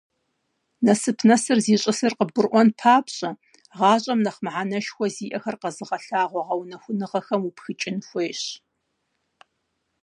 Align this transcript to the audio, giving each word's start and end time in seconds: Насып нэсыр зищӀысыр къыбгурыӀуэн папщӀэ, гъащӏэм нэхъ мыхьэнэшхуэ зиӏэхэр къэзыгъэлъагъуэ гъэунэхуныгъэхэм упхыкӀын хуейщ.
Насып 0.85 1.19
нэсыр 1.27 1.59
зищӀысыр 1.65 2.13
къыбгурыӀуэн 2.17 2.69
папщӀэ, 2.79 3.29
гъащӏэм 3.77 4.19
нэхъ 4.25 4.39
мыхьэнэшхуэ 4.43 5.07
зиӏэхэр 5.15 5.55
къэзыгъэлъагъуэ 5.61 6.41
гъэунэхуныгъэхэм 6.47 7.41
упхыкӀын 7.49 7.97
хуейщ. 8.07 8.43